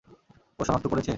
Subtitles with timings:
[0.59, 1.09] ও শনাক্ত করেছে?